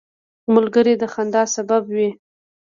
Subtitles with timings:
[0.53, 2.09] ملګری د خندا سبب وي